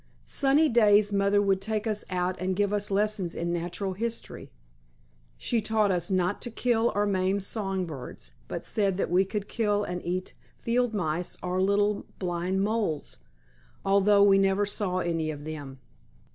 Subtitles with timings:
[0.25, 4.49] Sunny days mother would take us out and give us lessons in natural history.
[5.37, 9.47] She taught us not to kill or maim song birds, but said that we could
[9.47, 13.17] kill and eat field mice or little blind moles,
[13.85, 15.77] although we never saw any of them.